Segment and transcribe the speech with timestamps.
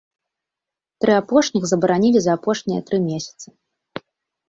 [1.05, 3.47] Тры апошніх забаранілі за апошнія тры месяцы.